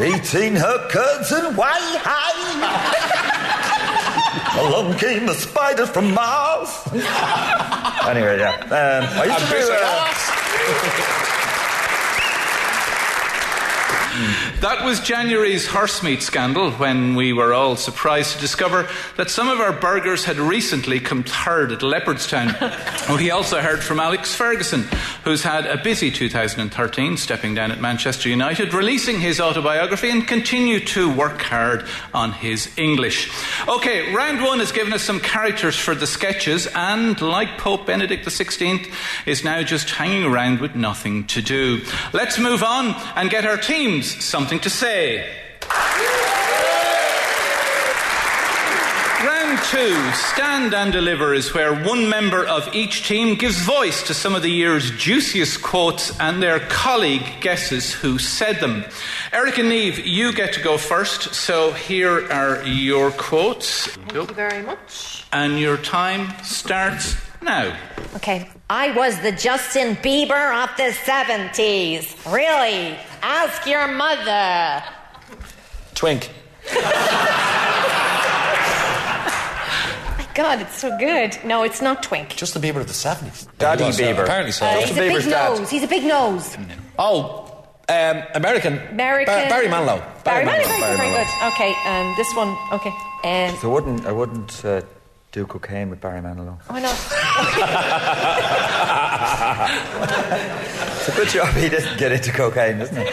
eating 0.00 0.56
her 0.56 0.88
curds 0.88 1.30
and 1.30 1.56
whey. 1.56 2.00
Along 4.56 4.96
came 4.98 5.28
a 5.28 5.34
spider 5.34 5.84
from 5.84 6.12
Mars. 6.12 6.70
Anyway, 8.08 8.38
yeah. 8.38 8.54
Um, 8.64 9.04
I 9.20 9.24
used 9.24 9.38
to 9.38 9.46
do, 9.50 9.72
uh, 9.72 9.94
That 14.64 14.82
was 14.82 14.98
January's 15.00 15.66
horse 15.66 16.02
meat 16.02 16.22
scandal 16.22 16.70
when 16.70 17.16
we 17.16 17.34
were 17.34 17.52
all 17.52 17.76
surprised 17.76 18.32
to 18.32 18.40
discover 18.40 18.88
that 19.18 19.28
some 19.28 19.50
of 19.50 19.60
our 19.60 19.74
burgers 19.78 20.24
had 20.24 20.38
recently 20.38 21.00
come 21.00 21.22
third 21.22 21.70
at 21.70 21.80
Leopardstown. 21.80 23.18
we 23.18 23.30
also 23.30 23.60
heard 23.60 23.84
from 23.84 24.00
Alex 24.00 24.34
Ferguson, 24.34 24.84
who's 25.22 25.42
had 25.42 25.66
a 25.66 25.76
busy 25.76 26.10
2013, 26.10 27.18
stepping 27.18 27.54
down 27.54 27.72
at 27.72 27.80
Manchester 27.82 28.30
United, 28.30 28.72
releasing 28.72 29.20
his 29.20 29.38
autobiography, 29.38 30.08
and 30.08 30.26
continue 30.26 30.80
to 30.80 31.12
work 31.12 31.42
hard 31.42 31.84
on 32.14 32.32
his 32.32 32.72
English. 32.78 33.30
Okay, 33.68 34.14
round 34.14 34.42
one 34.42 34.60
has 34.60 34.72
given 34.72 34.94
us 34.94 35.02
some 35.02 35.20
characters 35.20 35.76
for 35.76 35.94
the 35.94 36.06
sketches, 36.06 36.66
and 36.68 37.20
like 37.20 37.58
Pope 37.58 37.84
Benedict 37.84 38.24
XVI, 38.24 38.90
is 39.26 39.44
now 39.44 39.62
just 39.62 39.90
hanging 39.90 40.24
around 40.24 40.60
with 40.60 40.74
nothing 40.74 41.26
to 41.26 41.42
do. 41.42 41.82
Let's 42.14 42.38
move 42.38 42.62
on 42.62 42.94
and 43.14 43.28
get 43.28 43.44
our 43.44 43.58
teams 43.58 44.24
something 44.24 44.53
something 44.54 44.60
to 44.60 44.70
say. 44.70 45.26
Round 49.26 49.58
two, 49.64 50.12
Stand 50.12 50.74
and 50.74 50.92
Deliver, 50.92 51.34
is 51.34 51.54
where 51.54 51.74
one 51.74 52.08
member 52.08 52.46
of 52.46 52.74
each 52.74 53.06
team 53.06 53.36
gives 53.36 53.58
voice 53.60 54.02
to 54.04 54.14
some 54.14 54.34
of 54.34 54.42
the 54.42 54.50
year's 54.50 54.90
juiciest 54.92 55.62
quotes 55.62 56.18
and 56.20 56.42
their 56.42 56.60
colleague 56.60 57.26
guesses 57.40 57.92
who 57.92 58.18
said 58.18 58.60
them. 58.60 58.84
Eric 59.32 59.58
and 59.58 59.70
Niamh, 59.70 60.04
you 60.04 60.32
get 60.32 60.52
to 60.54 60.62
go 60.62 60.76
first, 60.76 61.34
so 61.34 61.72
here 61.72 62.30
are 62.30 62.62
your 62.64 63.10
quotes. 63.12 63.86
Thank 63.88 64.14
you 64.14 64.26
very 64.34 64.62
much. 64.62 65.24
And 65.32 65.58
your 65.58 65.78
time 65.78 66.32
starts 66.44 67.16
now. 67.42 67.76
Okay. 68.16 68.48
I 68.76 68.90
was 68.90 69.20
the 69.20 69.30
Justin 69.30 69.94
Bieber 69.96 70.52
of 70.64 70.76
the 70.76 70.90
70s. 71.06 72.16
Really? 72.32 72.98
Ask 73.22 73.68
your 73.68 73.86
mother. 73.86 74.82
Twink. 75.94 76.28
My 80.18 80.26
God, 80.34 80.60
it's 80.60 80.76
so 80.76 80.98
good. 80.98 81.38
No, 81.44 81.62
it's 81.62 81.80
not 81.80 82.02
Twink. 82.02 82.30
Justin 82.34 82.62
Bieber 82.62 82.80
of 82.80 82.88
the 82.88 82.92
70s. 82.92 83.46
Daddy 83.58 83.84
He 83.84 83.86
was, 83.86 84.00
uh, 84.00 84.02
Bieber. 84.02 84.24
Apparently 84.24 84.50
so. 84.50 84.66
Uh, 84.66 84.80
he's 84.80 84.90
a 84.90 84.94
big 84.94 85.26
nose. 85.28 85.70
He's 85.70 85.82
a 85.84 85.86
big 85.86 86.02
nose. 86.04 86.56
Oh, 86.98 87.66
um, 87.88 88.22
American. 88.34 88.78
American. 88.90 89.34
Ba- 89.34 89.48
Barry 89.50 89.68
Manilow. 89.68 90.02
Barry 90.24 90.44
Manilow. 90.44 90.64
Manilow. 90.64 90.80
Very, 90.80 90.96
very 90.96 91.08
Manilow. 91.10 91.24
good. 91.40 91.52
Okay. 91.52 91.74
Um, 91.86 92.14
this 92.16 92.34
one. 92.34 92.56
Okay. 92.72 92.92
Um, 93.22 93.56
So 93.60 93.70
I 93.70 93.72
wouldn't, 93.72 94.04
I 94.04 94.10
wouldn't 94.10 94.64
uh, 94.64 94.80
do 95.34 95.44
cocaine 95.44 95.90
with 95.90 96.00
Barry 96.00 96.20
Manilow. 96.20 96.56
why 96.68 96.80
not? 96.80 96.96
It's 100.96 101.08
a 101.08 101.16
good 101.16 101.28
job 101.28 101.52
he 101.54 101.68
didn't 101.68 101.98
get 101.98 102.12
into 102.12 102.30
cocaine, 102.30 102.80
isn't 102.80 102.96
it? 102.96 103.12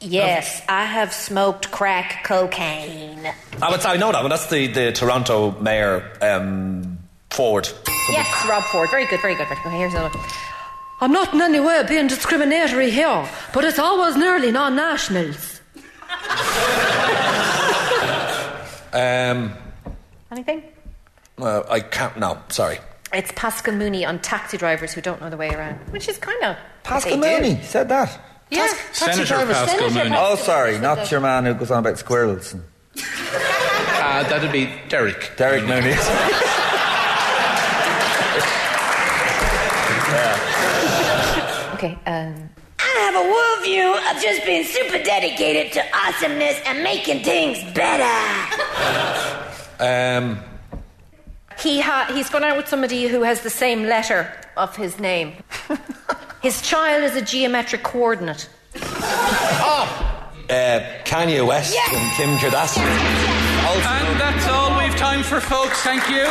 Yes, 0.00 0.62
I 0.68 0.84
have 0.84 1.12
smoked 1.12 1.70
crack 1.70 2.24
cocaine. 2.24 3.24
I 3.62 3.70
would 3.70 3.80
say, 3.82 3.90
I 3.90 3.96
know 3.98 4.10
that 4.10 4.20
one. 4.22 4.30
That's 4.30 4.48
the, 4.48 4.66
the 4.66 4.90
Toronto 4.90 5.52
mayor 5.60 6.10
um, 6.20 6.98
Ford. 7.30 7.68
Yes, 8.08 8.46
Rob 8.48 8.64
Ford. 8.64 8.90
Very 8.90 9.06
good. 9.06 9.20
Very 9.20 9.36
good. 9.36 9.46
Very 9.46 9.60
good. 9.62 9.72
Here's 9.72 9.94
another. 9.94 10.18
I'm 11.00 11.12
not 11.12 11.32
in 11.32 11.40
any 11.40 11.60
way 11.60 11.84
being 11.88 12.08
discriminatory 12.08 12.90
here, 12.90 13.28
but 13.54 13.64
it's 13.64 13.78
always 13.78 14.16
nearly 14.16 14.50
non 14.50 14.74
nationals. 14.74 15.60
Um, 18.92 19.52
Anything? 20.32 20.62
Well, 21.40 21.66
I 21.68 21.80
can't. 21.80 22.16
No, 22.18 22.38
sorry. 22.48 22.78
It's 23.12 23.32
Pascal 23.34 23.74
Mooney 23.74 24.04
on 24.04 24.20
taxi 24.20 24.56
drivers 24.56 24.92
who 24.92 25.00
don't 25.00 25.20
know 25.20 25.30
the 25.30 25.36
way 25.36 25.50
around, 25.50 25.76
which 25.90 26.08
is 26.08 26.16
kind 26.18 26.42
of 26.44 26.56
Pascal 26.84 27.16
Mooney 27.16 27.60
said 27.62 27.88
that. 27.88 28.18
Yeah, 28.50 28.68
Senator 28.92 29.34
Pascal 29.46 29.90
Mooney. 29.90 30.14
Oh, 30.16 30.36
sorry, 30.36 30.78
not 30.78 31.10
your 31.10 31.20
man 31.20 31.44
who 31.44 31.54
goes 31.54 31.70
on 31.70 31.78
about 31.80 31.98
squirrels. 31.98 32.54
and- 32.54 32.62
Uh, 34.00 34.22
that'd 34.28 34.50
be 34.50 34.68
Derek. 34.88 35.32
Derek 35.36 35.64
Mooney. 35.66 35.94
Okay. 41.74 41.98
Um, 42.06 42.50
I 42.78 42.90
have 43.06 43.14
a 43.14 43.24
worldview 43.24 44.14
of 44.16 44.22
just 44.22 44.44
being 44.44 44.64
super 44.64 45.02
dedicated 45.02 45.72
to 45.72 45.82
awesomeness 45.96 46.60
and 46.66 46.82
making 46.82 47.22
things 47.24 47.62
better. 47.72 48.04
Um, 49.80 50.38
he 51.60 51.80
ha- 51.80 52.10
he's 52.12 52.28
gone 52.30 52.44
out 52.44 52.56
with 52.56 52.68
somebody 52.68 53.06
who 53.08 53.22
has 53.22 53.42
the 53.42 53.50
same 53.50 53.84
letter 53.84 54.32
of 54.56 54.76
his 54.76 54.98
name. 54.98 55.34
his 56.42 56.62
child 56.62 57.04
is 57.04 57.16
a 57.16 57.22
geometric 57.22 57.82
coordinate. 57.82 58.48
uh, 58.74 59.86
Kanye 61.04 61.46
West 61.46 61.76
and 61.92 62.12
Kim 62.16 62.36
Kardashian. 62.38 62.80
And 62.82 64.20
that's 64.20 64.46
all 64.48 64.78
we've 64.78 64.96
time 64.96 65.22
for, 65.22 65.40
folks. 65.40 65.82
Thank 65.82 66.08
you. 66.08 66.24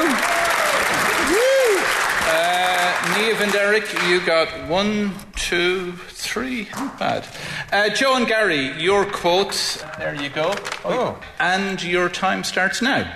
Uh, 2.31 2.93
Niamh 3.13 3.41
and 3.41 3.55
Eric, 3.55 3.85
you 4.07 4.19
got 4.25 4.47
one, 4.67 5.13
two, 5.35 5.93
three. 6.09 6.67
Not 6.75 6.99
bad. 6.99 7.27
Uh, 7.71 7.89
Joe 7.89 8.15
and 8.15 8.27
Gary, 8.27 8.71
your 8.81 9.05
quotes. 9.05 9.81
There 9.97 10.15
you 10.21 10.29
go. 10.29 10.53
Oh. 10.85 11.19
And 11.39 11.81
your 11.83 12.09
time 12.09 12.43
starts 12.43 12.81
now. 12.81 13.11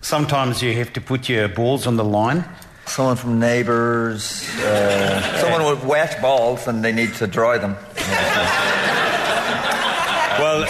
Sometimes 0.00 0.62
you 0.62 0.72
have 0.74 0.92
to 0.94 1.00
put 1.00 1.28
your 1.28 1.48
balls 1.48 1.86
on 1.86 1.96
the 1.96 2.04
line. 2.04 2.44
Someone 2.86 3.16
from 3.16 3.38
Neighbours. 3.38 4.48
Uh, 4.60 5.40
someone 5.40 5.64
with 5.64 5.84
wet 5.84 6.20
balls 6.22 6.66
and 6.66 6.82
they 6.84 6.92
need 6.92 7.14
to 7.14 7.26
dry 7.26 7.58
them. 7.58 7.76
Well, 10.38 10.62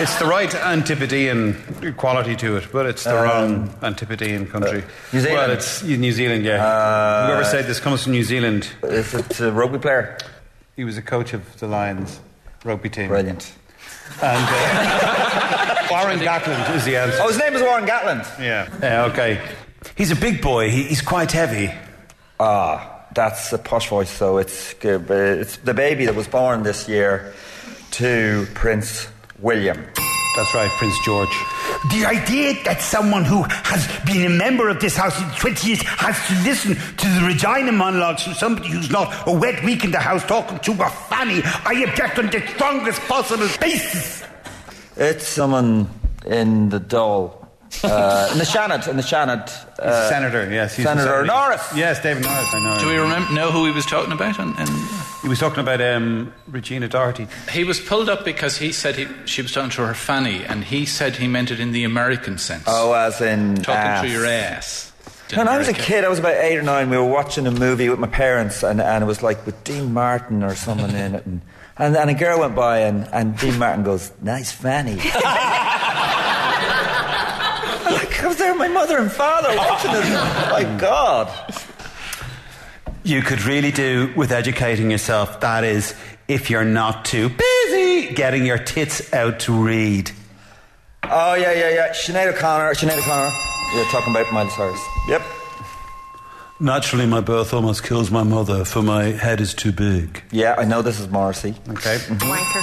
it's 0.00 0.16
the 0.18 0.24
right 0.26 0.52
Antipodean 0.52 1.94
quality 1.96 2.34
to 2.34 2.56
it, 2.56 2.66
but 2.72 2.84
it's 2.86 3.04
the 3.04 3.16
Um, 3.16 3.24
wrong 3.24 3.74
Antipodean 3.80 4.46
country. 4.48 4.82
New 5.12 5.20
Zealand. 5.20 5.38
Well, 5.38 5.50
it's 5.52 5.84
New 5.84 6.10
Zealand, 6.10 6.44
yeah. 6.44 6.66
Uh, 6.66 7.26
Whoever 7.28 7.44
said 7.44 7.66
this 7.66 7.78
comes 7.78 8.02
from 8.02 8.10
New 8.10 8.24
Zealand. 8.24 8.68
Is 8.82 9.14
it 9.14 9.38
a 9.38 9.52
rugby 9.52 9.78
player? 9.78 10.18
He 10.74 10.82
was 10.82 10.98
a 10.98 11.02
coach 11.02 11.32
of 11.32 11.60
the 11.60 11.68
Lions 11.68 12.18
rugby 12.64 12.88
team. 12.88 13.06
Brilliant. 13.06 13.52
And 14.20 14.46
uh, 14.50 15.48
Warren 15.92 16.18
Gatland 16.18 16.76
is 16.76 16.84
the 16.84 16.96
answer. 16.96 17.18
Oh, 17.20 17.28
his 17.28 17.38
name 17.38 17.54
is 17.54 17.62
Warren 17.62 17.86
Gatland. 17.86 18.26
Yeah. 18.38 18.68
Yeah, 18.80 19.04
okay. 19.06 19.40
He's 19.96 20.10
a 20.10 20.16
big 20.16 20.40
boy. 20.42 20.70
He, 20.70 20.84
he's 20.84 21.02
quite 21.02 21.32
heavy. 21.32 21.70
Ah, 22.40 23.06
that's 23.14 23.52
a 23.52 23.58
posh 23.58 23.88
voice. 23.88 24.10
So 24.10 24.38
it's 24.38 24.74
good. 24.74 25.10
It's 25.10 25.56
the 25.58 25.74
baby 25.74 26.06
that 26.06 26.14
was 26.14 26.28
born 26.28 26.62
this 26.62 26.88
year 26.88 27.32
to 27.92 28.46
Prince 28.54 29.08
William. 29.38 29.84
That's 30.34 30.54
right, 30.54 30.70
Prince 30.78 30.98
George. 31.04 31.28
The 31.90 32.06
idea 32.06 32.54
that 32.64 32.80
someone 32.80 33.24
who 33.24 33.42
has 33.42 33.86
been 34.06 34.24
a 34.24 34.30
member 34.30 34.70
of 34.70 34.80
this 34.80 34.96
house 34.96 35.20
in 35.20 35.28
20 35.38 35.68
years 35.68 35.82
has 35.82 36.16
to 36.28 36.34
listen 36.48 36.74
to 36.74 37.08
the 37.08 37.26
Regina 37.26 37.70
monologues 37.70 38.22
from 38.22 38.34
somebody 38.34 38.70
who's 38.70 38.90
not 38.90 39.12
a 39.26 39.32
wet 39.32 39.62
week 39.62 39.84
in 39.84 39.90
the 39.90 39.98
house 39.98 40.24
talking 40.24 40.58
to 40.60 40.72
a 40.72 40.88
fanny, 40.88 41.42
I 41.44 41.84
object 41.86 42.18
on 42.18 42.30
the 42.30 42.40
strongest 42.54 43.00
possible 43.02 43.48
basis. 43.60 44.22
It's 44.96 45.26
someone 45.26 45.88
in 46.26 46.68
the 46.68 46.80
Dáil. 46.80 47.38
Uh, 47.82 48.28
in 48.32 48.38
the 48.38 48.44
Seanad, 48.44 48.86
in 48.88 48.96
the 48.96 49.02
Seanad. 49.02 49.50
Uh, 49.78 50.08
Senator, 50.10 50.50
yes. 50.52 50.76
he's 50.76 50.84
Senator 50.84 51.06
senator. 51.08 51.24
Norris. 51.24 51.72
Yes, 51.74 52.02
David 52.02 52.22
Norris, 52.24 52.48
I 52.52 52.62
know. 52.62 52.78
Do 52.80 52.86
we 52.88 52.96
remember 52.96 53.32
know 53.32 53.50
who 53.50 53.64
he 53.64 53.72
was 53.72 53.86
talking 53.86 54.12
about? 54.12 54.38
And, 54.38 54.54
and 54.58 54.68
He 55.22 55.28
was 55.28 55.38
talking 55.38 55.60
about 55.60 55.80
um, 55.80 56.32
Regina 56.46 56.88
Doherty. 56.88 57.26
he 57.50 57.64
was 57.64 57.80
pulled 57.80 58.10
up 58.10 58.24
because 58.26 58.58
he 58.58 58.72
said 58.72 58.96
he, 58.96 59.06
she 59.24 59.40
was 59.40 59.52
talking 59.52 59.70
to 59.70 59.86
her 59.86 59.94
fanny, 59.94 60.44
and 60.44 60.62
he 60.64 60.84
said 60.84 61.16
he 61.16 61.26
meant 61.26 61.50
it 61.50 61.60
in 61.60 61.72
the 61.72 61.84
American 61.84 62.36
sense. 62.36 62.64
Oh, 62.66 62.92
as 62.92 63.20
in 63.22 63.56
talking 63.56 63.74
ass. 63.74 64.00
through 64.02 64.10
your 64.10 64.26
ass. 64.26 64.92
When 65.34 65.48
I 65.48 65.56
was 65.56 65.66
a 65.68 65.72
kid, 65.72 66.04
I 66.04 66.08
was 66.08 66.18
about 66.18 66.34
eight 66.34 66.58
or 66.58 66.62
nine. 66.62 66.90
We 66.90 66.98
were 66.98 67.06
watching 67.08 67.46
a 67.46 67.50
movie 67.50 67.88
with 67.88 67.98
my 67.98 68.06
parents, 68.06 68.62
and, 68.62 68.82
and 68.82 69.02
it 69.02 69.06
was 69.06 69.22
like 69.22 69.46
with 69.46 69.64
Dean 69.64 69.94
Martin 69.94 70.42
or 70.42 70.54
someone 70.54 70.90
in 70.90 71.14
it. 71.14 71.24
And, 71.24 71.40
and, 71.82 71.96
and 71.96 72.10
a 72.10 72.14
girl 72.14 72.38
went 72.38 72.54
by, 72.54 72.78
and, 72.80 73.08
and 73.12 73.36
Dean 73.36 73.58
Martin 73.58 73.82
goes, 73.82 74.12
Nice 74.22 74.52
fanny. 74.52 74.94
like, 74.96 75.12
I 78.22 78.24
was 78.28 78.36
there 78.36 78.52
with 78.52 78.60
my 78.60 78.68
mother 78.68 78.98
and 78.98 79.10
father 79.10 79.48
watching 79.56 79.90
it. 79.90 80.04
My 80.04 80.76
God. 80.78 81.28
You 83.02 83.20
could 83.20 83.42
really 83.42 83.72
do 83.72 84.12
with 84.16 84.30
educating 84.30 84.92
yourself. 84.92 85.40
That 85.40 85.64
is, 85.64 85.96
if 86.28 86.50
you're 86.50 86.64
not 86.64 87.04
too 87.04 87.28
busy 87.30 88.14
getting 88.14 88.46
your 88.46 88.58
tits 88.58 89.12
out 89.12 89.40
to 89.40 89.52
read. 89.52 90.12
Oh, 91.02 91.34
yeah, 91.34 91.52
yeah, 91.52 91.70
yeah. 91.70 91.88
Sinead 91.90 92.32
O'Connor. 92.32 92.74
Sinead 92.74 92.98
O'Connor. 92.98 93.34
You're 93.74 93.84
talking 93.86 94.14
about 94.14 94.32
Miley 94.32 94.50
Cyrus. 94.50 94.80
Yep. 95.08 95.22
Naturally, 96.62 97.06
my 97.06 97.20
birth 97.20 97.52
almost 97.52 97.82
kills 97.82 98.12
my 98.12 98.22
mother, 98.22 98.64
for 98.64 98.82
my 98.82 99.06
head 99.06 99.40
is 99.40 99.52
too 99.52 99.72
big. 99.72 100.22
Yeah, 100.30 100.54
I 100.56 100.64
know 100.64 100.80
this 100.80 101.00
is 101.00 101.08
Morrissey. 101.08 101.54
Okay. 101.70 101.96
Mhm. 102.06 102.18
Wanker. 102.20 102.62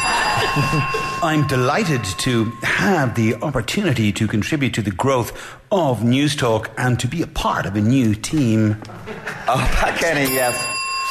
I'm 1.23 1.45
delighted 1.47 2.03
to 2.19 2.45
have 2.63 3.15
the 3.15 3.35
opportunity 3.43 4.13
to 4.13 4.25
contribute 4.25 4.73
to 4.75 4.81
the 4.81 4.91
growth 4.91 5.33
of 5.69 5.99
Newstalk 5.99 6.69
and 6.77 6.97
to 7.01 7.07
be 7.07 7.21
a 7.21 7.27
part 7.27 7.65
of 7.65 7.75
a 7.75 7.81
new 7.81 8.15
team. 8.15 8.81
Oh, 9.51 9.57
Pat 9.73 9.97
Kenny, 9.99 10.31
yes. 10.31 10.55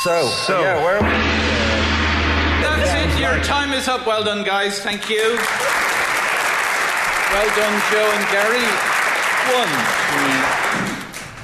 So, 0.04 0.26
So- 0.46 0.60
yeah, 0.62 0.80
where 0.84 1.00
That's 2.62 2.90
it. 3.16 3.20
Your 3.20 3.42
time 3.42 3.72
is 3.72 3.88
up. 3.88 4.06
Well 4.06 4.22
done, 4.22 4.44
guys. 4.44 4.78
Thank 4.80 5.10
you. 5.10 5.36
Well 7.34 7.50
done, 7.58 7.82
Joe 7.90 8.08
and 8.14 8.26
Gary. 8.30 8.68
One. 9.58 9.72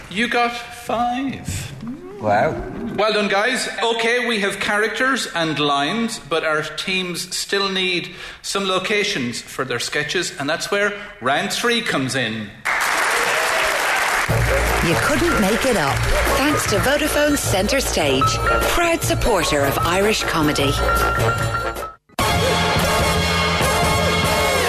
two. 0.08 0.14
You 0.14 0.28
got 0.28 0.52
five. 0.84 1.72
Wow. 2.20 2.50
Well 2.96 3.12
done, 3.12 3.28
guys. 3.28 3.68
Okay, 3.82 4.28
we 4.28 4.40
have 4.40 4.60
characters 4.60 5.26
and 5.34 5.58
lines, 5.58 6.18
but 6.18 6.44
our 6.44 6.62
teams 6.62 7.34
still 7.34 7.70
need 7.70 8.14
some 8.42 8.64
locations 8.64 9.40
for 9.40 9.64
their 9.64 9.80
sketches, 9.80 10.36
and 10.38 10.48
that's 10.48 10.70
where 10.70 10.92
round 11.20 11.52
three 11.52 11.80
comes 11.80 12.14
in. 12.14 12.50
You 14.86 14.94
couldn't 15.00 15.40
make 15.40 15.64
it 15.64 15.76
up. 15.76 15.96
Thanks 16.36 16.68
to 16.70 16.76
Vodafone 16.76 17.38
Centre 17.38 17.80
Stage, 17.80 18.22
proud 18.74 19.02
supporter 19.02 19.64
of 19.64 19.78
Irish 19.78 20.22
comedy. 20.24 20.70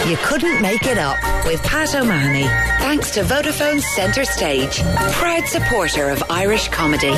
You 0.07 0.17
couldn't 0.17 0.61
make 0.61 0.85
it 0.85 0.99
up 0.99 1.17
with 1.45 1.63
Pat 1.63 1.95
O'Mahony. 1.95 2.43
Thanks 2.77 3.09
to 3.15 3.23
Vodafone 3.23 3.81
Centre 3.81 4.23
Stage, 4.23 4.83
proud 5.13 5.47
supporter 5.47 6.09
of 6.09 6.21
Irish 6.29 6.67
comedy. 6.67 7.09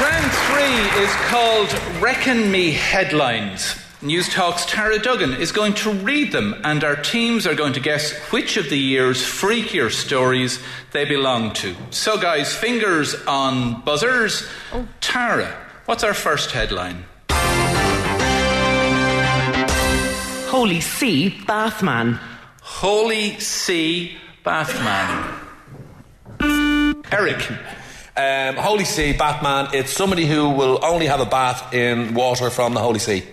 Round 0.00 0.32
three 0.32 1.04
is 1.04 1.10
called 1.28 1.72
Reckon 2.02 2.50
Me 2.50 2.72
Headlines. 2.72 3.76
Newstalk's 4.00 4.66
Tara 4.66 4.98
Duggan 4.98 5.34
is 5.34 5.52
going 5.52 5.74
to 5.74 5.92
read 5.92 6.32
them, 6.32 6.60
and 6.64 6.82
our 6.82 6.96
teams 6.96 7.46
are 7.46 7.54
going 7.54 7.74
to 7.74 7.80
guess 7.80 8.10
which 8.32 8.56
of 8.56 8.70
the 8.70 8.78
year's 8.78 9.22
freakier 9.22 9.92
stories 9.92 10.58
they 10.90 11.04
belong 11.04 11.52
to. 11.52 11.76
So, 11.90 12.18
guys, 12.18 12.52
fingers 12.52 13.14
on 13.28 13.82
buzzers. 13.82 14.48
Oh. 14.72 14.88
Tara, 15.00 15.56
what's 15.86 16.02
our 16.02 16.14
first 16.14 16.50
headline? 16.50 17.04
Holy 20.52 20.82
See, 20.82 21.30
Bathman. 21.46 22.18
Holy 22.60 23.40
See, 23.40 24.18
Bathman. 24.44 25.38
Eric. 27.10 27.50
Um, 28.14 28.56
Holy 28.62 28.84
See, 28.84 29.14
Batman, 29.14 29.68
it's 29.72 29.90
somebody 29.90 30.26
who 30.26 30.50
will 30.50 30.78
only 30.84 31.06
have 31.06 31.20
a 31.20 31.24
bath 31.24 31.72
in 31.72 32.12
water 32.12 32.50
from 32.50 32.74
the 32.74 32.80
Holy 32.80 32.98
See. 32.98 33.24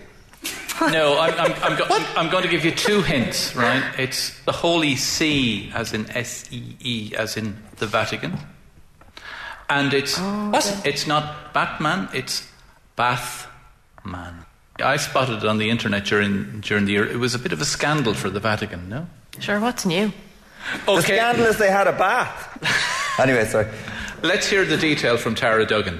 No, 0.80 1.20
I'm, 1.20 1.34
I'm, 1.34 1.54
I'm, 1.62 1.78
go- 1.78 1.88
I'm, 1.90 2.06
I'm 2.18 2.30
going 2.32 2.44
to 2.44 2.50
give 2.50 2.64
you 2.64 2.72
two 2.72 3.02
hints, 3.02 3.54
right? 3.54 3.84
It's 4.00 4.40
the 4.46 4.54
Holy 4.54 4.96
See, 4.96 5.72
as 5.76 5.94
in 5.94 6.10
S 6.12 6.48
E 6.54 6.78
E, 6.80 7.14
as 7.18 7.36
in 7.36 7.62
the 7.80 7.86
Vatican. 7.86 8.38
And 9.70 9.94
it's 9.94 10.18
it's 10.86 11.06
not 11.06 11.54
Batman, 11.54 12.08
it's 12.14 12.48
Bathman. 12.96 14.46
I 14.82 14.98
spotted 14.98 15.44
it 15.44 15.46
on 15.46 15.58
the 15.58 15.70
internet 15.70 16.06
during 16.06 16.62
during 16.62 16.86
the 16.86 16.92
year. 16.94 17.06
It 17.06 17.18
was 17.18 17.36
a 17.36 17.40
bit 17.40 17.54
of 17.54 17.62
a 17.62 17.66
scandal 17.66 18.14
for 18.14 18.30
the 18.30 18.40
Vatican, 18.40 18.90
no? 18.90 19.08
Sure, 19.40 19.60
what's 19.60 19.86
new? 19.86 20.12
The 20.86 21.02
scandal 21.02 21.46
is 21.46 21.58
they 21.58 21.72
had 21.72 21.88
a 21.88 21.94
bath. 21.94 23.20
anyway, 23.20 23.46
sorry. 23.46 23.68
Let's 24.22 24.48
hear 24.48 24.66
the 24.66 24.78
detail 24.78 25.18
from 25.18 25.36
Tara 25.36 25.66
Duggan. 25.66 26.00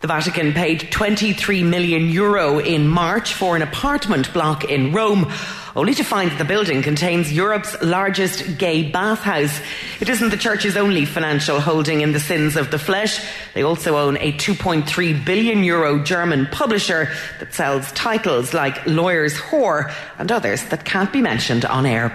The 0.00 0.08
Vatican 0.08 0.52
paid 0.52 0.90
23 0.90 1.62
million 1.62 2.08
euro 2.08 2.58
in 2.58 2.88
March 2.88 3.34
for 3.34 3.54
an 3.54 3.62
apartment 3.62 4.32
block 4.32 4.64
in 4.64 4.92
Rome, 4.92 5.30
only 5.74 5.94
to 5.94 6.04
find 6.04 6.30
that 6.30 6.38
the 6.38 6.44
building 6.44 6.82
contains 6.82 7.32
Europe's 7.32 7.80
largest 7.82 8.58
gay 8.58 8.90
bathhouse. 8.90 9.60
It 10.00 10.08
isn't 10.08 10.30
the 10.30 10.36
church's 10.36 10.76
only 10.76 11.04
financial 11.04 11.60
holding 11.60 12.02
in 12.02 12.12
the 12.12 12.20
sins 12.20 12.56
of 12.56 12.70
the 12.70 12.78
flesh. 12.78 13.24
They 13.54 13.62
also 13.62 13.96
own 13.96 14.16
a 14.18 14.32
2.3 14.32 15.24
billion 15.24 15.64
euro 15.64 16.02
German 16.02 16.46
publisher 16.46 17.08
that 17.40 17.54
sells 17.54 17.90
titles 17.92 18.52
like 18.52 18.86
Lawyer's 18.86 19.34
Whore 19.34 19.92
and 20.18 20.30
others 20.30 20.64
that 20.66 20.84
can't 20.84 21.12
be 21.12 21.22
mentioned 21.22 21.64
on 21.64 21.86
air. 21.86 22.12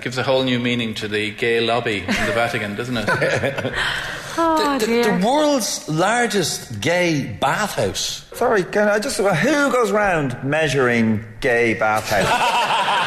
Gives 0.00 0.18
a 0.18 0.22
whole 0.22 0.42
new 0.42 0.58
meaning 0.58 0.94
to 0.94 1.08
the 1.08 1.30
gay 1.30 1.60
lobby 1.60 1.98
in 2.00 2.06
the 2.06 2.32
Vatican, 2.32 2.74
doesn't 2.74 2.96
it? 2.96 3.74
Oh, 4.36 4.78
the, 4.78 4.86
the, 4.86 5.02
the 5.02 5.26
world's 5.26 5.88
largest 5.88 6.80
gay 6.80 7.36
bathhouse. 7.40 8.26
Sorry, 8.34 8.64
can 8.64 8.88
I 8.88 8.98
just. 8.98 9.20
Uh, 9.20 9.34
who 9.34 9.72
goes 9.72 9.92
round 9.92 10.42
measuring 10.44 11.24
gay 11.40 11.74
bathhouses? 11.74 12.30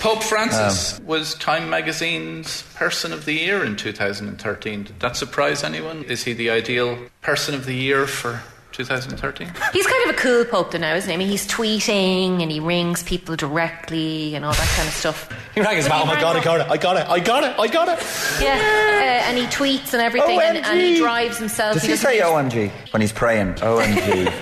Pope 0.00 0.22
Francis 0.22 1.00
um. 1.00 1.06
was 1.06 1.34
Time 1.34 1.68
Magazine's 1.68 2.62
Person 2.74 3.12
of 3.12 3.24
the 3.24 3.32
Year 3.32 3.64
in 3.64 3.74
2013. 3.74 4.84
Did 4.84 5.00
that 5.00 5.16
surprise 5.16 5.64
anyone? 5.64 6.04
Is 6.04 6.22
he 6.22 6.32
the 6.32 6.48
ideal 6.48 6.96
Person 7.22 7.56
of 7.56 7.66
the 7.66 7.74
Year 7.74 8.06
for 8.06 8.40
2013? 8.76 9.50
He's 9.72 9.86
kind 9.86 10.04
of 10.08 10.14
a 10.14 10.18
cool 10.18 10.44
pope 10.44 10.70
though 10.70 10.78
now, 10.78 10.94
isn't 10.94 11.08
he? 11.08 11.14
I 11.14 11.16
mean, 11.16 11.28
he's 11.28 11.46
tweeting 11.48 12.42
and 12.42 12.50
he 12.50 12.60
rings 12.60 13.02
people 13.02 13.34
directly 13.34 14.34
and 14.34 14.44
all 14.44 14.52
that 14.52 14.68
kind 14.76 14.86
of 14.86 14.94
stuff. 14.94 15.32
He 15.54 15.60
rang 15.62 15.76
his 15.76 15.88
But 15.88 15.98
mum, 16.00 16.10
I 16.10 16.12
rang 16.12 16.20
got 16.22 16.36
it, 16.36 16.44
got 16.44 16.60
it, 16.60 16.66
I 16.70 16.76
got 16.76 16.96
it, 16.96 17.08
I 17.08 17.20
got 17.20 17.44
it, 17.44 17.58
I 17.58 17.66
got 17.68 17.88
it. 17.88 18.06
Yeah, 18.40 18.54
uh, 18.54 19.28
and 19.28 19.38
he 19.38 19.44
tweets 19.46 19.92
and 19.94 20.02
everything, 20.02 20.38
and, 20.40 20.58
and 20.58 20.80
he 20.80 20.98
drives 20.98 21.38
himself. 21.38 21.74
Does 21.74 21.82
he 21.82 21.88
doesn't 21.88 22.04
say 22.06 22.20
OMG 22.20 22.70
when 22.92 23.00
he's 23.00 23.12
praying? 23.12 23.54
OMG. 23.54 24.32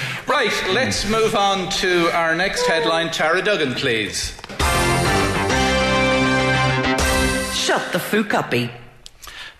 Right, 0.26 0.50
let's 0.72 1.08
move 1.08 1.36
on 1.36 1.70
to 1.72 2.10
our 2.16 2.34
next 2.34 2.66
headline. 2.66 3.10
Tara 3.10 3.42
Duggan, 3.42 3.74
please. 3.74 4.34
Shut 7.54 7.92
the 7.92 8.00
fuck 8.00 8.34
uppy. 8.34 8.70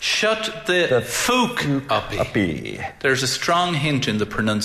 Shut 0.07 0.67
the, 0.67 1.03
fook 1.03 1.87
uppy. 1.89 2.79
There's 3.01 3.23
a 3.23 3.27
strong 3.27 3.73
hint 3.73 4.07
in 4.07 4.19
the 4.19 4.27
pronunciation. 4.27 4.63